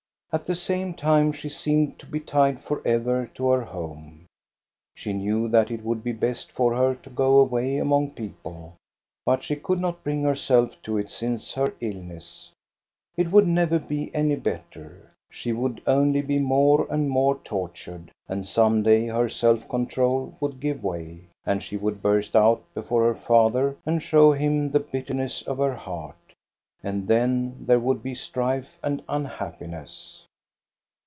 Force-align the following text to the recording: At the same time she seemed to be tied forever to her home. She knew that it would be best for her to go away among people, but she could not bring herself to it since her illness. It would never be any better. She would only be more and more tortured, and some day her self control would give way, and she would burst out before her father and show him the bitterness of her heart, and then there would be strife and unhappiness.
At 0.33 0.45
the 0.45 0.55
same 0.55 0.93
time 0.93 1.33
she 1.33 1.49
seemed 1.49 1.99
to 1.99 2.05
be 2.05 2.21
tied 2.21 2.63
forever 2.63 3.29
to 3.35 3.49
her 3.49 3.63
home. 3.65 4.27
She 4.95 5.11
knew 5.11 5.49
that 5.49 5.69
it 5.69 5.83
would 5.83 6.05
be 6.05 6.13
best 6.13 6.53
for 6.53 6.73
her 6.73 6.95
to 7.03 7.09
go 7.09 7.39
away 7.39 7.75
among 7.75 8.11
people, 8.11 8.75
but 9.25 9.43
she 9.43 9.57
could 9.57 9.81
not 9.81 10.05
bring 10.05 10.23
herself 10.23 10.81
to 10.83 10.97
it 10.97 11.11
since 11.11 11.53
her 11.55 11.73
illness. 11.81 12.53
It 13.17 13.29
would 13.29 13.45
never 13.45 13.77
be 13.77 14.09
any 14.15 14.37
better. 14.37 15.09
She 15.29 15.51
would 15.51 15.81
only 15.85 16.21
be 16.21 16.39
more 16.39 16.87
and 16.89 17.09
more 17.09 17.35
tortured, 17.39 18.09
and 18.29 18.47
some 18.47 18.83
day 18.83 19.07
her 19.07 19.27
self 19.27 19.67
control 19.67 20.37
would 20.39 20.61
give 20.61 20.81
way, 20.81 21.25
and 21.45 21.61
she 21.61 21.75
would 21.75 22.01
burst 22.01 22.37
out 22.37 22.63
before 22.73 23.03
her 23.03 23.15
father 23.19 23.75
and 23.85 24.01
show 24.01 24.31
him 24.31 24.71
the 24.71 24.79
bitterness 24.79 25.41
of 25.41 25.57
her 25.57 25.75
heart, 25.75 26.15
and 26.83 27.07
then 27.07 27.55
there 27.67 27.79
would 27.79 28.01
be 28.01 28.15
strife 28.15 28.79
and 28.81 29.03
unhappiness. 29.07 30.25